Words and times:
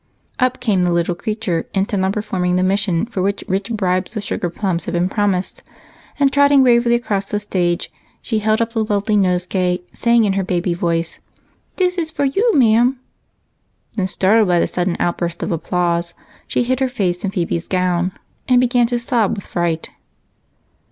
Up 0.39 0.59
came 0.59 0.81
the 0.81 0.91
little 0.91 1.13
creature, 1.13 1.67
intent 1.75 2.03
on 2.03 2.11
performing 2.11 2.55
the 2.55 2.63
mission 2.63 3.05
for 3.05 3.21
which 3.21 3.43
rich 3.47 3.69
bribes 3.71 4.17
of 4.17 4.23
sugarplums 4.23 4.85
had 4.85 4.93
been 4.95 5.07
promised, 5.09 5.61
and 6.19 6.33
trotting 6.33 6.63
bravely 6.63 6.95
across 6.95 7.25
the 7.25 7.39
stage, 7.39 7.91
she 8.19 8.39
held 8.39 8.63
up 8.63 8.73
the 8.73 8.83
lovely 8.83 9.15
nosegay, 9.15 9.77
saying 9.93 10.23
in 10.23 10.33
her 10.33 10.43
baby 10.43 10.73
voice, 10.73 11.19
"Dis 11.75 12.09
for 12.09 12.25
you, 12.25 12.51
ma'am." 12.55 12.99
Then, 13.95 14.07
startled 14.07 14.47
by 14.47 14.59
the 14.59 14.65
sudden 14.65 14.97
outburst 14.99 15.43
of 15.43 15.51
applause, 15.51 16.15
she 16.47 16.63
hid 16.63 16.79
her 16.79 16.89
face 16.89 17.23
in 17.23 17.29
Phebe's 17.29 17.67
gown 17.67 18.11
and 18.47 18.59
began 18.59 18.87
to 18.87 18.97
sob 18.97 19.35
with 19.35 19.45
fright. 19.45 19.91